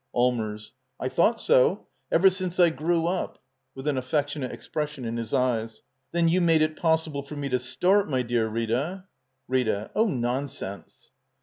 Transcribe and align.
Allmers. 0.15 0.73
I 0.99 1.09
thought 1.09 1.39
so. 1.39 1.85
Ever 2.11 2.31
since 2.31 2.59
I 2.59 2.71
grew 2.71 3.05
up. 3.05 3.37
[With 3.75 3.87
an 3.87 3.99
affectionate 3.99 4.51
expression 4.51 5.05
in 5.05 5.15
his 5.17 5.31
eyes.] 5.31 5.83
Then 6.11 6.27
you 6.27 6.41
made 6.41 6.63
it 6.63 6.75
possible 6.75 7.21
for 7.21 7.35
me 7.35 7.49
to 7.49 7.59
start, 7.59 8.09
my 8.09 8.23
dear 8.23 8.47
Rita— 8.47 9.03
Rita. 9.55 9.91
Oh, 9.93 10.07
nonsense! 10.07 11.11